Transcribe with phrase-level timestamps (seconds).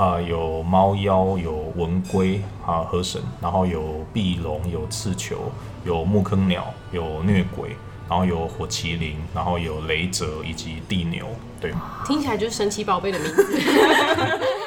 [0.00, 5.52] 啊、呃，有猫妖，有文龟啊，河神，然后有碧龙，有刺球，
[5.84, 7.76] 有木坑鸟，有虐鬼，
[8.08, 11.26] 然后有火麒麟，然后有雷泽以及地牛。
[11.60, 11.74] 对，
[12.06, 13.60] 听起来就是神奇宝贝的名字。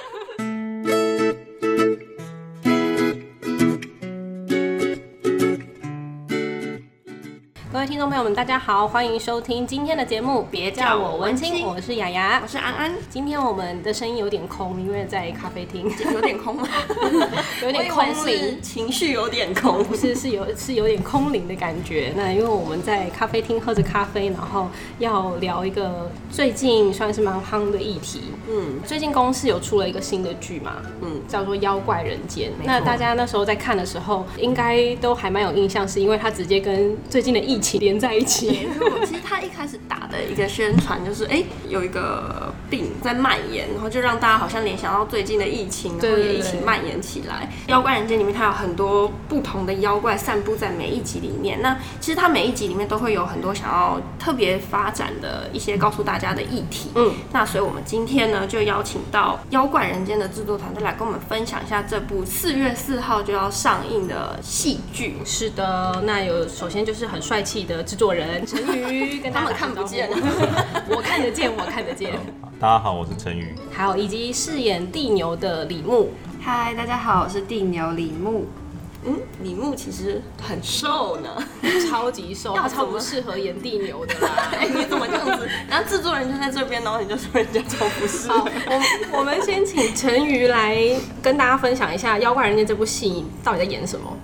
[7.85, 10.47] 听众朋友们，大家好，欢迎收听今天的节目。
[10.49, 12.93] 别叫我文青，我是雅雅，我是安安。
[13.09, 16.65] 今天我们的声音有点空，因为在咖啡厅，有点空吗？
[17.61, 22.13] 有点空灵，情绪有点空，不是，是有是有点空灵的感觉。
[22.15, 24.69] 那因为我们在咖啡厅喝着咖啡，然后
[24.99, 28.21] 要聊一个最近算是蛮夯的议题。
[28.49, 32.49] 嗯，最近公司有出了一个新的剧嘛，嗯，叫做《妖怪人间》。
[32.63, 37.72] 那大家那时候在看的时候，应该都还蛮有印象，是因为它直接跟最近的疫情。
[37.79, 38.67] 连在一起。
[39.05, 47.51] 其实他一开始打的一个宣传就是，哎、欸，有一个病在蔓延，然后就让大家好像联想到最近的疫情，然后也一起蔓延起来。
[47.67, 51.61] 妖怪人间里面，它有很多不同的妖怪散布在每一集里面。
[51.61, 56.91] 那其实它每一集里面都会有很多想要特别发展的一些告诉大家的议题。
[56.95, 65.15] 嗯，那所以我们今天呢，就邀请到妖怪人间的制作团队来跟我们分享一下这部四月四号就要上映的戏剧。
[65.25, 70.02] 是的，那有首先就是很帅气的制作人陈宇，跟他们看不见，
[70.89, 72.11] 我看得见，我看得见。
[72.59, 73.55] 大家好，我是陈宇。
[73.73, 76.11] 好以及饰演地牛的李牧。
[76.41, 78.45] 嗨，大家好，我是地牛李牧。
[79.05, 81.29] 嗯，李牧其实很瘦呢，
[81.89, 84.49] 超级瘦，他超不适合演地牛的啦。
[84.57, 85.47] 哎，你怎么这样子？
[85.69, 88.45] 然后制作人就在这边，然后你就说人家超不适合。
[89.11, 90.77] 我我们先请陈瑜来
[91.21, 94.17] 跟大家分享一下《妖怪人间》这部戏到底在演什么。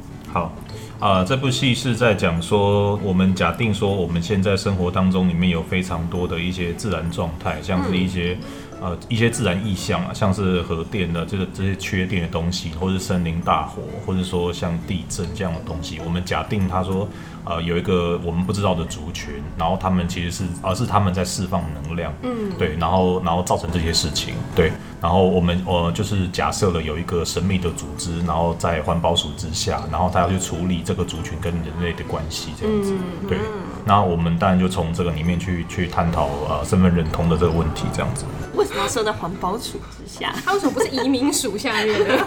[0.99, 1.07] 好。
[1.07, 8.37] 啊、呃，这部戏是在讲说，我们假定说，我们现在生活当中里面有非常多的一些自然状态，像是一些。
[8.81, 17.05] 呃，一些自然意象啊，像是核电的这个这些缺电的东西，或是森林大火，或者说像地震这样的东西，我们假定他说，
[17.43, 24.71] 呃，有一个我们不知道的族群，然后他们其实是，而、呃、是他们在释放能量，嗯，对，然后然后造成这些事情，对，
[25.01, 33.37] 然后我们呃就是假设了有一个神秘的组织，然后在环保署之下，然后他要去处理这个族群跟人类的关系这样子，嗯、对，
[33.85, 38.25] 那我们当然就从这个里面去去探讨呃身份认同的这个问题这样子。
[38.55, 40.33] 为什么要设在环保署之下？
[40.43, 42.25] 他为什么不是移民署下面的？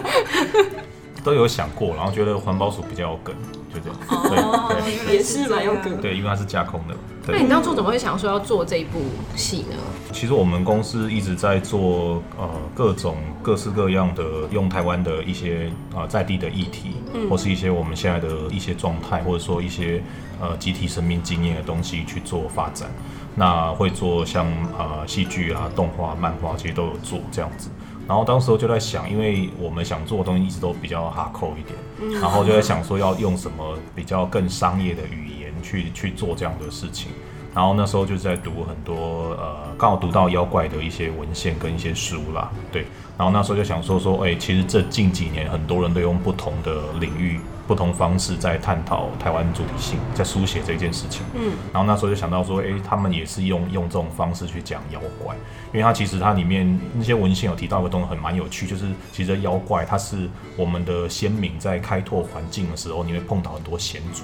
[1.23, 3.33] 都有想过，然后觉得环保署比较有梗，
[3.73, 3.97] 就这样。
[4.09, 4.75] 哦，
[5.09, 6.01] 也是蛮有梗。
[6.01, 6.95] 对，因为它是架空的。
[7.27, 9.01] 那你当初怎么会想说要做这一部
[9.35, 9.75] 戏呢？
[10.11, 20.03] 其实我们公司一直在做呃各种各式各样的用台湾的一些啊、呃、在地的议题，嗯、或是一些我们现在的一些状态，或者说一些
[20.39, 22.91] 呃集体生命经验的东西去做发展。
[23.35, 24.45] 那会做像
[24.77, 27.69] 呃戏剧啊、动画、漫画，其实都有做这样子。
[28.07, 37.11] 然后当时就在想，因为我们想做的东西一直都比较哈扣一点，然后就在想说要用什么比较更商业的语言去去做这样的事情。
[37.55, 42.85] 然后那时候就在读很多呃，刚好读到妖怪的一些文献跟一些书啦，对。
[43.15, 51.21] 然后那时候就想说说，哎，其实这近几年很多人都用不同的领域、不同方式在探讨台湾主体性，在书写这件事情。
[51.35, 51.53] 嗯。
[51.71, 55.35] 然后那时候就想到说，哎，他们也是用用这种方式去讲妖怪，
[55.71, 64.23] 因为它其实它里面那些文献有提到一个东西很蛮有趣，就是其实妖怪它是我们的先民在开拓环境的时候，你会碰到很多险阻。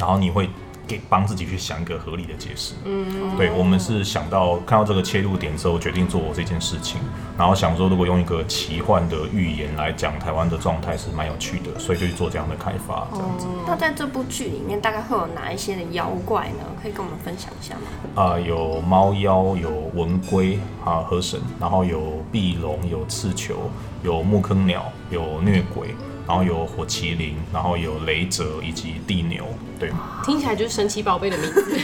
[0.00, 0.02] 嗯。
[0.02, 0.48] 然后你会。
[0.90, 2.74] 给帮自己去想一个合理的解释。
[2.84, 7.00] 嗯，对，我们是想到看到这个切入点之后，决定做这件事情，
[7.38, 13.46] 然后想说如果用一个奇幻的预言来讲台湾的状态是蛮有趣的，所以就去做这样的开发，这样子。
[13.68, 16.64] 那在这部剧里面大概会有哪一些的妖怪呢？
[16.82, 17.82] 可以跟我们分享一下吗？
[18.16, 23.70] 啊、呃，有猫妖，有文龟啊，河神，然后有壁龙，有刺球，
[24.02, 25.94] 有木坑鸟，有虐鬼。
[26.28, 29.44] 然后有火麒麟，然后有雷泽以及地牛，
[29.80, 29.90] 对，
[30.24, 31.76] 听起来就是神奇宝贝的名字。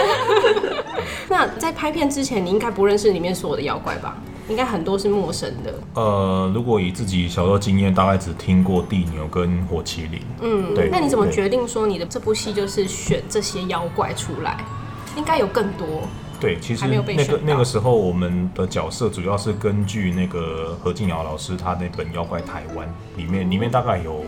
[1.28, 4.16] 那在拍片之前，你应该不认识里面所有的妖怪吧？
[4.48, 5.74] 应该很多是陌生的。
[5.92, 10.22] 呃，如果以自己小时候经验，大概只听过地牛跟火麒麟。
[10.40, 10.88] 嗯，对。
[10.90, 14.64] 那你怎么决定说你的这部戏就是选这些妖怪出来？
[15.18, 16.08] 应该有更多。
[16.40, 24.24] 对，其实那个那个时候，我们的角色主要是根据那个何敬尧老师他那本《妖怪台湾》里面，里面大概有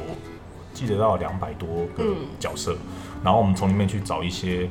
[0.74, 2.04] 记得到两百多个
[2.38, 2.78] 角色，嗯、
[3.24, 4.68] 然后我们从里面去找一些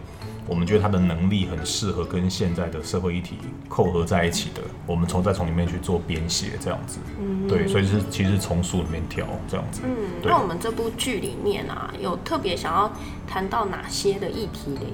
[0.48, 3.38] 我们觉得他的能力很适合跟现在的社会议题
[3.70, 7.00] 扣合在一起的，我们从再从里面去做编写这样子。
[7.20, 9.82] 嗯，对，所以是其实从书里面挑这样子。
[9.84, 12.92] 嗯，对那我们这部剧里面啊，有特别想要
[13.28, 14.88] 谈到哪些的议题嘞？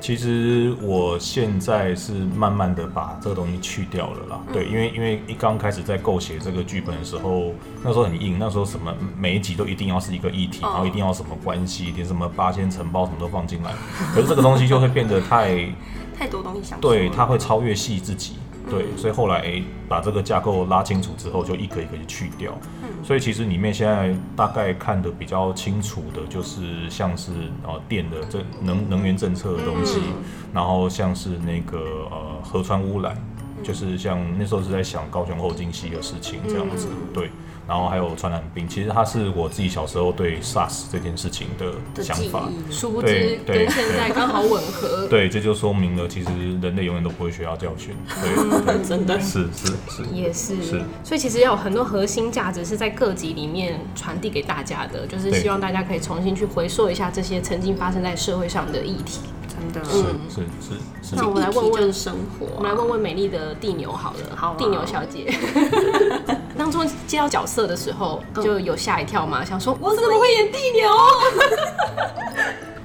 [0.00, 4.40] 其实我现在是慢慢的把这个东西去掉了啦。
[4.46, 7.52] 嗯、对，因为因为一刚开始在构写这个剧本的时候，
[7.82, 13.72] 那时候很硬，那时候什么每一集都一定要是一个议题，哦、然后一定要什么关系，连什么八仙尘包什么都放进来。
[14.14, 15.66] 可是这个东西就会变得太
[16.16, 18.34] 太多东西想对，它会超越戏自己。
[18.70, 22.52] 对，所以后来诶，把这个架构拉清楚之后，就一个一个就去掉。
[22.82, 27.32] 嗯，所以其实里面现在大概看的比较清楚的，就是像是
[27.64, 30.22] 呃电的这能能源政策的东西，嗯、
[30.52, 31.78] 然后像是那个
[32.10, 33.16] 呃河川污染，
[33.56, 37.30] 嗯、就是像那时候是在想高雄后进溪的事情这样子，嗯、对。
[37.68, 45.06] 然后还有传染病，其实它是我自己小时候对 SARS 这件事情的想法，殊不知跟现在刚好吻合。
[45.10, 46.30] 对，这就说明了其实
[46.62, 47.94] 人类永远都不会学到教训。
[48.08, 50.82] 对， 真的是是是，也是是。
[51.04, 59.20] 所以其实有很多核心价值是在各级里面传递给大家的，就是希望大家可以重新去回溯一下这些曾经发生在社会上的议题。
[59.46, 59.98] 真的，是
[60.30, 60.72] 是
[61.02, 61.16] 是。
[61.16, 65.30] 那我们来问问生活，我们来问问美丽的地牛好了，好，地牛小姐。
[66.58, 69.44] 当初接到角色的时候，就有吓一跳嘛？
[69.44, 70.90] 想说我怎么会演地牛？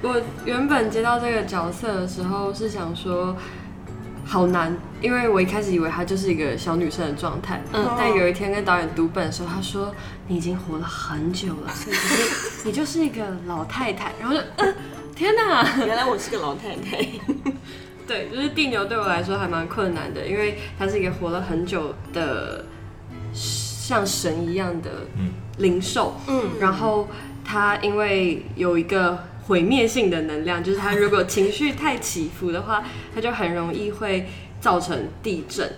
[0.00, 3.36] 我原本接到这个角色的时候是想说
[4.24, 7.60] 好难，因为我一开始以为她就是一个小女生的状态。
[7.72, 9.92] 嗯，但有一天跟导演读本的时候，他说
[10.28, 11.96] 你已经活了很久了， 所以
[12.64, 14.12] 你就是一个老太太。
[14.20, 14.74] 然后就嗯，
[15.16, 17.04] 天哪，原来我是个老太太。
[18.06, 22.64] 对，就是地牛对我来说还蛮困难的，因为她是一个活了很久的。
[23.86, 24.90] 像神一样的
[25.58, 27.06] 灵兽，嗯，然后
[27.44, 32.82] 他因为有一个毁灭性的能量， 就是他如果情绪太起伏的话，
[33.14, 34.26] 他就很容易会
[34.58, 35.70] 造成地震，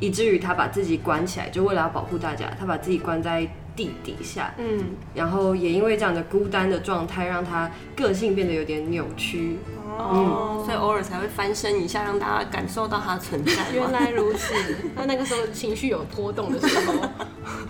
[0.00, 9.58] 以至于他把自己关起来，就为了要保护大家，他把自己关在地底下，嗯，然后也因为这样的孤单的状态，让他个性变得有点扭曲。
[9.96, 13.70] 哦，嗯、所以偶尔才会翻身一下，让大家感受到他的存在。
[13.72, 14.52] 原来如此，
[14.96, 16.94] 那那个时候情绪有波动的时候，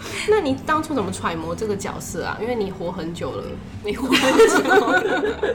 [0.28, 2.38] 那你当初怎么揣摩这个角色啊？
[2.40, 3.44] 因为你活很久了，
[3.84, 5.54] 你活很久了。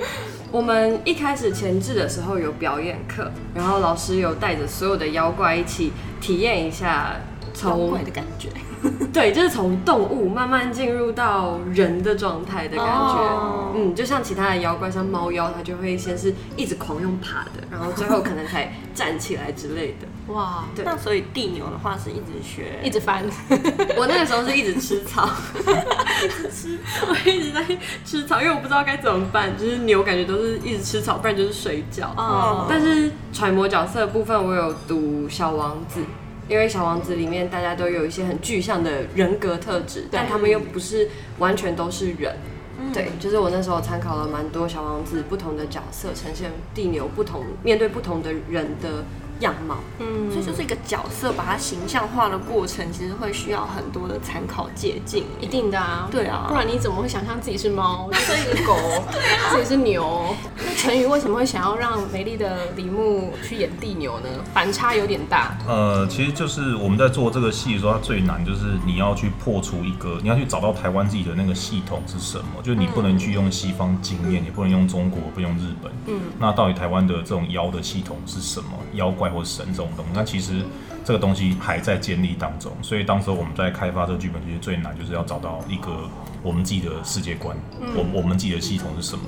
[0.51, 5.91] 我们一开始前置的时候有表演课，然后老师有带着所有的妖怪一起
[6.21, 7.15] 体验一下
[7.63, 8.49] 妖怪的感觉。
[9.13, 13.75] 对，就是从动物慢慢进入到人的状态的感觉，oh.
[13.75, 20.07] 嗯，就像其他的妖怪，像猫妖，它就会先是一直狂用爬的，然后最后可能才站起来之类的。
[20.33, 23.23] 哇，对，那所以地牛的话是一直学，一直翻。
[23.97, 26.77] 我那个时候是一直吃草，一直吃，
[27.07, 27.63] 我一直在
[28.03, 32.13] 吃草，因为我不知道该怎么办，就是牛感觉都是一直吃草，不然就是睡觉。
[32.17, 32.67] 哦，oh.
[32.69, 36.01] 但是揣摩角色的部分，我有读小王子。
[36.49, 41.09] 因为小王子里面大家都有一些很具象的人格特质，但他们又不是
[41.39, 42.35] 完全都是人。
[42.79, 49.03] 嗯、对，就是我那时候参考了蛮多小王子不同的角色，呈现地牛不同面对不同的人的
[49.39, 58.75] 样貌，嗯，所以就是一个角色把它形象化的过程，其实会需要很多的参考借鉴，一定的啊，对啊，不然你怎么会想象自己是猫，自己是狗，
[59.51, 60.35] 自己是牛？
[60.57, 64.29] 那陈宇为什么会想要让美丽的李牧去演地牛呢？
[64.53, 65.57] 反差有点大。
[65.67, 78.69] 呃，其实就是我们在做这个戏的时候，它最难就是你要去破除一个，你要去找到台湾自己的那个系统是什么，就是你不能去用西方经验，也不能用中国，不用日本，嗯，那到底台湾的这种妖的系统是什么？
[78.93, 80.63] 妖怪或神这种东西，那其实
[81.03, 86.09] 这个东西还在建立当中，所以当时我们在开发这个剧本，其实最难就是要找到一个
[86.43, 87.55] 我们自己的世界观，
[87.95, 89.23] 我我们自己的系统是什么？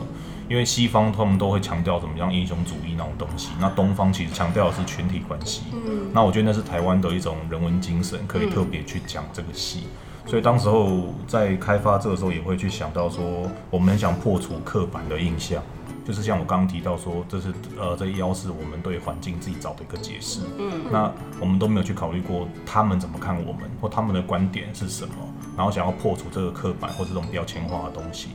[0.49, 5.61] 因为西方他们都会强调怎么样英雄主义那种东西，那东方其实强调的是群体关系。
[5.73, 9.83] 嗯，那我觉得那是台湾的一种人文精神，可以特别去讲这个戏。
[10.25, 15.61] 所以当时候在开发这个时候，也会去想到说，我们很想破除刻板的印象。
[16.09, 20.39] 就是像我刚刚提到说，这是呃，这妖是我们对环境自己找的一个解释。
[20.57, 25.13] 嗯，那我们都没有去考虑过他们怎么看我们，或他们的观点是什么，
[25.55, 28.29] 然后想要破除这个刻板或这种标签化的东西。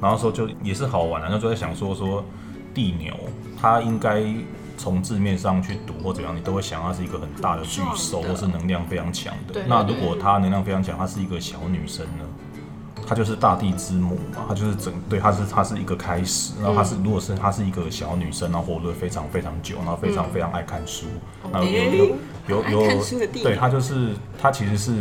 [0.00, 2.24] 然后说就也是好玩啊，那就在想说说
[2.72, 3.14] 地牛，
[3.60, 4.24] 它应该
[4.78, 9.60] 从字面上去读或怎样，你都会想它是一个很大的巨兽，或是能量非常强的。
[9.66, 12.24] 那如果它能量非常强，它是一个小女生呢？
[13.08, 21.06] 她就是大地之母嘛，她就是整对，她是她是一个开始，然后她是如果是她是一个小女生，然后活得非常非常久，然后非常非常爱看书，
[21.50, 22.14] 然后有有
[22.48, 23.02] 有 有，
[23.42, 24.92] 对，她就是她其实是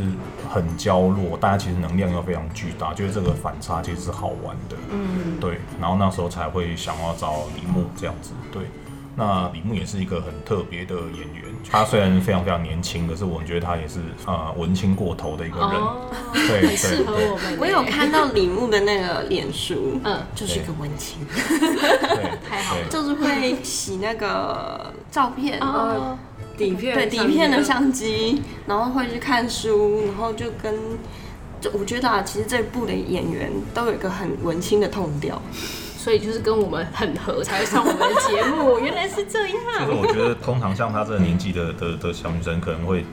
[0.50, 8.64] 很娇弱，但她其实能量又非常巨大，就是这个反差其实是好玩的，嗯，对，然后那时候才会想要找李牧这样子，对。
[9.20, 17.58] 那李牧也是一个很特别的演员，他虽然非常非常年轻，可是我们觉得他也是啊、呃、文青过头的一个人，哦、对，很适合我们。
[17.60, 26.16] 我有看到李牧的那个脸书，嗯，就是一个文青， 对，太好了，就是会洗那个照片，哦，
[26.56, 30.76] 底片，对底片的相机，然后会去看书，然后就跟，
[31.60, 35.42] 就我觉得啊，其实这部的演员都有一个很文青的 tone 调。
[36.08, 38.80] 所以就是跟我们很合，才会上我们的节目。
[38.80, 39.58] 原来是这样。
[39.82, 43.04] 就是我觉得，通常像她这个年纪的 的的小女生，可能会。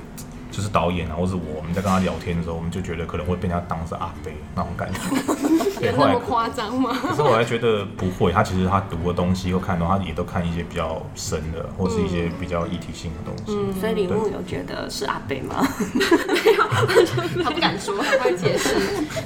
[0.52, 5.00] 就是导演啊，或是我们在跟他聊天的时候，我们就觉得可能会被他当是阿飞那种感觉，
[5.90, 6.96] 有那么夸张吗？
[7.08, 13.52] 可是我还觉得不会，他其实他读的东西又看到，他也都看一些比较深的，或是一些比较议题性的东西。
[13.52, 15.66] 嗯，所以李牧有觉得是阿飞吗？
[15.92, 16.63] 没有，
[17.42, 18.76] 他不敢说，他会解释。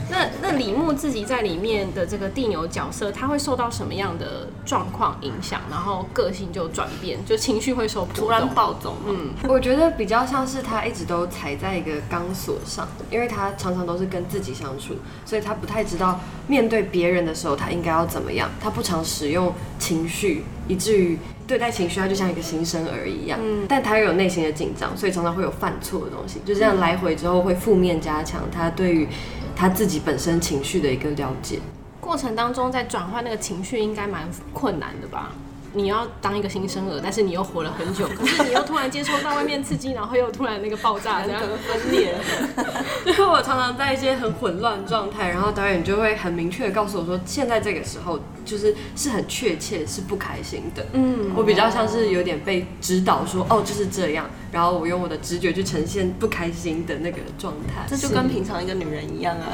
[0.09, 8.97] 那那李牧自己在里面的这个地牛角色，他会受到什么样的状况影响，然后个性就转变，就情绪会受突然暴走？
[9.07, 11.19] 嗯，我觉得比较像是他一直都。
[11.19, 14.95] 都踩在一个钢索上，因为他常常都是跟自己相处，
[15.27, 18.49] 所以他不太知道面对别人的时候他应该要怎么样。
[18.61, 23.41] 他不常使用情绪，以至于对待情绪他就像一个新生儿一样。
[23.43, 26.41] 嗯，但他又有内心的紧张，所以常常会有犯错的东西。
[26.45, 29.09] 就这样来回之后会负面加强他对于
[29.57, 31.59] 他自己本身情绪的一个了解。
[32.01, 35.33] 过程当中在转换那个情绪应该蛮困难的吧？
[35.79, 42.17] 你要当一个新生儿，但是你又活了很久， 可是你又突然接触到外面刺激，然后又突然那个爆炸，这样分裂。
[43.07, 50.85] 就是我常常在一些很混乱状态，然后导演就会很明确的告诉我说，现在这个时候就是是很确切，是不开心的。
[50.95, 57.87] 嗯，我比较像是有点被指导说，哦，就是这样，然后我用我的直觉去呈现不开心的那个状态。
[57.89, 59.47] 这就跟平常一个女人一样啊。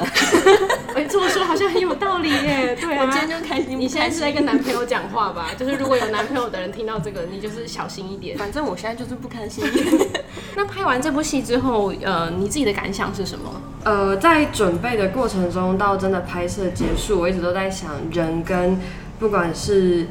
[0.95, 2.75] 哎，这么说好像很有道理耶。
[2.81, 3.79] 对啊，我今天就开心。
[3.79, 5.51] 你现在是在跟男朋友讲话吧？
[5.55, 6.05] 就是如果有。
[6.15, 8.37] 男朋友的人听到这个，你就是小心一点。
[8.37, 9.65] 反正我现在就是不开心。
[10.55, 13.61] 那拍完这部戏之后，呃，你自己的感想是什么？
[13.83, 18.79] 呃，在准备的过程中，到真的拍摄结束，我一直都在想，人跟
[19.19, 20.07] 不管是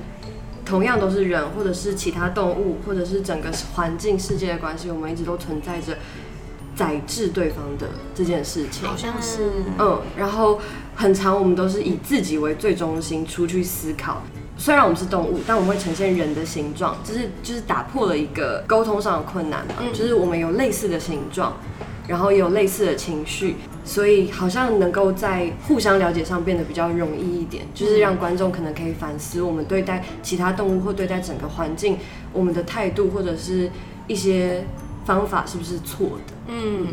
[0.66, 5.96] 同样都是人，或者是其他动物，或者是整个环境世界的关系，我们一直都存在着
[6.76, 8.86] 宰制对方的这件事情。
[8.86, 10.60] 好像是，嗯，然后
[10.94, 14.22] 很长我们都是以自己为最中心出去思考。
[14.56, 19.74] 虽然我们是动物，但我们会呈现人的形状，就是就是打破了一个沟通上的困难嘛。
[19.80, 21.56] 嗯、就是我们有类似的形状，
[22.06, 27.66] 然后也有类似的情绪，所以好像能够在互相了解上变得比较容易一点。
[27.74, 31.98] 就是让观众可能可以反思我们对待其他动物或对待整个环境，
[32.32, 33.68] 我们的态度或者是
[34.06, 34.64] 一些
[35.04, 36.34] 方法是不是错的？
[36.46, 36.86] 嗯，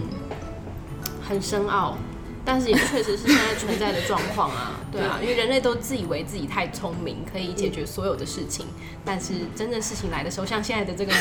[1.21, 1.95] 很深奥。
[2.43, 8.65] 但是也确实是现在存在的状况啊， 对啊，因为人类都自以为自己太聪明，可以解决所有的事情，
[9.05, 11.13] 但是真正事情来的时候，像现在的这个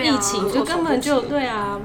[0.00, 1.78] 疫情，就根本就对啊。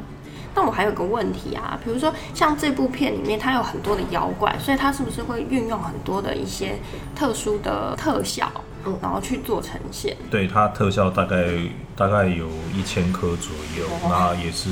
[0.55, 6.79] 那我还有个问题啊，比如说像这部片里面，它有很多的妖怪，所以它是不是会运用很多的一些
[7.15, 8.49] 特殊的特效，
[8.99, 10.17] 然后去做呈现？
[10.31, 11.45] 对，它特效大概
[11.95, 14.69] 大概有一千颗左右，那也是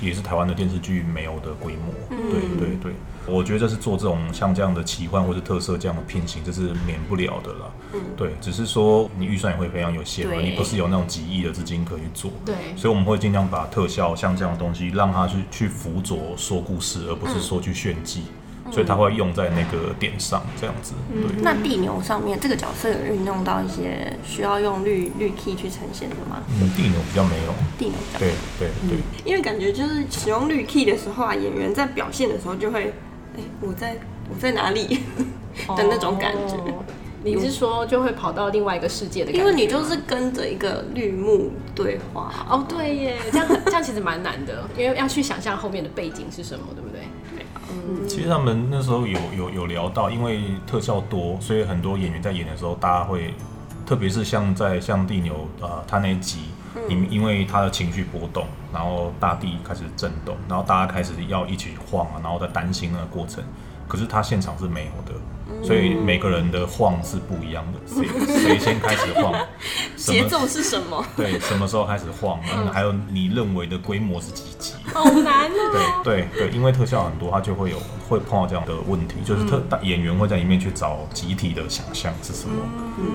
[0.00, 1.92] 也是台湾的电视剧没有的规模。
[2.08, 2.92] 对对对。
[3.26, 7.74] 我觉得这是做这种像这样的奇幻或者特色这样的片型，这是免不了的了。
[7.94, 12.30] 嗯，对，只是说你预算也会非常有限嘛，你不是有那种几亿的资金可以做。
[12.44, 18.24] 对，所以我们会尽量把特效像这样的东西，让它去去辅佐说故事，而不是说去炫技。
[18.66, 20.92] 嗯，所以它会用在那个点上，这样子。
[21.10, 21.42] 对。
[21.42, 26.42] 那地牛上面这个角色有运用到一些需要用绿绿 key 去呈现的吗？
[26.60, 27.54] 嗯，地牛比较没有。
[27.78, 32.92] 地牛对对对，因为感觉就是使用绿 key 的时候啊，演员在表现的时候就会。
[33.36, 33.96] 哎，我在
[34.30, 35.00] 我在哪里
[35.76, 36.56] 的那种感觉？
[36.56, 36.84] 哦、
[37.22, 39.40] 你是说就会跑到另外一个世界的感觉？
[39.40, 42.32] 因为你就是跟着一个绿幕对话。
[42.48, 47.00] 哦，对耶，这样这样其实蛮难的，因为要去想象后面的背景是什么，对不对？
[47.70, 53.32] 嗯，其实他们那时候有有有聊到，因为特效多，所以很多演员在演的时候，大家会，
[53.86, 56.40] 特别是像在像地牛啊、呃，他那一集。
[56.88, 63.42] 因因为他的情绪波动，然后大地开始震动，然后大家开始要一起晃啊，然后在担心那个过程。
[63.86, 65.20] 可是他现场是没有的。
[65.64, 69.34] 所以每个人的晃是不一样的，谁谁先开始晃，
[69.96, 71.04] 节奏是什么？
[71.16, 72.38] 对，什么时候开始晃？
[72.56, 74.74] 嗯，还有你认为的规模是几级？
[74.92, 76.02] 好难哦。
[76.04, 77.78] 对对对，因为特效很多，它就会有
[78.08, 82.54] 会碰到这样的问题，就是特演员会在里面去找集体的想象是什么。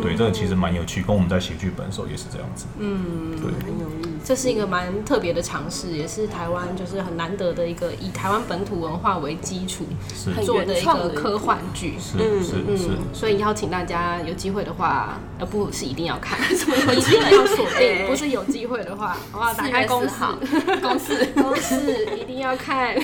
[0.01, 2.65] 对，这个其实蛮有趣，跟我们在写剧本的时候也是这样子。
[2.79, 4.09] 嗯，对，很有意思。
[4.25, 19.53] 这是一个蛮特别的尝试，也是台湾就是很难得的一个以台湾本土文化为基础，是做作的一个科幻剧，是是是，所以邀请大家有机会的话，呃，不是一定要看， 什么一定要锁定，不是有机会的话，我要？
[19.53, 20.09] 打开公式，
[20.81, 22.95] 公司，公司，一定要看。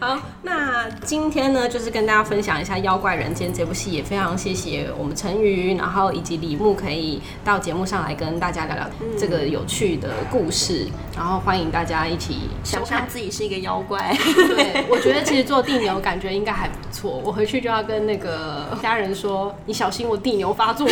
[0.00, 8.86] 好，那今天呢，就是跟大家分享一下《妖怪人间》这部戏，也非常谢谢我们陈瑜，然后以及李牧可以到节目上来跟大家聊聊
[9.18, 10.86] 这个有趣的故事，
[11.16, 14.14] 然后欢迎大家一起想象自己是一个妖怪。
[14.34, 20.86] 对，我觉得其实做地牛感觉应该还不错，我回去就要跟那个家人说，你小心我地牛发作，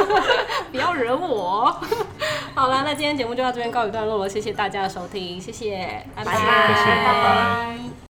[0.72, 1.76] 不要惹我。
[2.54, 8.09] 好了，那今天节目就到这边告一段落了，谢谢大家的收听，谢谢，拜拜，谢谢，拜拜。